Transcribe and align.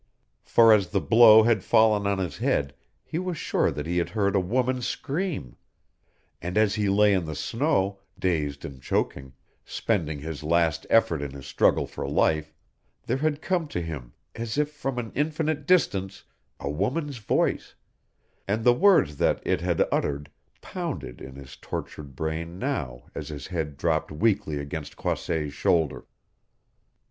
For 0.41 0.73
as 0.73 0.87
the 0.89 0.99
blow 0.99 1.43
had 1.43 1.63
fallen 1.63 2.07
on 2.07 2.17
his 2.17 2.37
head 2.39 2.73
he 3.03 3.19
was 3.19 3.37
sure 3.37 3.69
that 3.69 3.85
he 3.85 3.99
had 3.99 4.09
heard 4.09 4.35
a 4.35 4.39
woman's 4.39 4.87
scream; 4.87 5.57
and 6.41 6.57
as 6.57 6.73
he 6.73 6.89
lay 6.89 7.13
in 7.13 7.25
the 7.25 7.35
snow, 7.35 7.99
dazed 8.17 8.65
and 8.65 8.81
choking, 8.81 9.33
spending 9.63 10.17
his 10.17 10.41
last 10.41 10.87
effort 10.89 11.21
in 11.21 11.29
his 11.33 11.45
struggle 11.45 11.85
for 11.85 12.09
life, 12.09 12.51
there 13.05 13.17
had 13.17 13.43
come 13.43 13.67
to 13.67 13.79
him, 13.79 14.13
as 14.33 14.57
if 14.57 14.71
from 14.71 14.97
an 14.97 15.11
infinite 15.13 15.67
distance, 15.67 16.23
a 16.59 16.67
woman's 16.67 17.19
voice, 17.19 17.75
and 18.47 18.63
the 18.63 18.73
words 18.73 19.17
that 19.17 19.39
it 19.45 19.61
had 19.61 19.87
uttered 19.91 20.31
pounded 20.61 21.21
in 21.21 21.35
his 21.35 21.55
tortured 21.57 22.15
brain 22.15 22.57
now 22.57 23.03
as 23.13 23.27
his 23.27 23.45
head 23.45 23.77
dropped 23.77 24.11
weakly 24.11 24.57
against 24.57 24.97
Croisset's 24.97 25.53
shoulder. 25.53 26.05